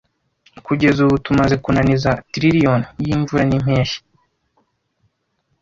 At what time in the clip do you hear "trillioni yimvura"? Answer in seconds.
2.31-3.43